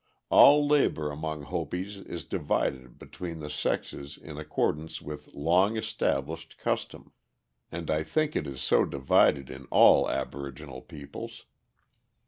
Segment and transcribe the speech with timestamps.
[0.31, 7.11] All labor among Hopis is divided between the sexes in accordance with long established custom,
[7.71, 11.45] and I think it is so divided in all aboriginal peoples.